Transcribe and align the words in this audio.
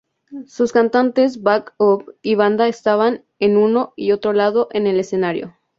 Sus 0.47 0.71
cantantes 0.71 1.43
back-up 1.43 2.09
y 2.23 2.33
banda 2.33 2.67
estaban 2.67 3.23
en 3.37 3.55
uno 3.55 3.93
y 3.95 4.13
otro 4.13 4.33
lado 4.33 4.67
en 4.71 4.87
el 4.87 4.99
escenario. 4.99 5.55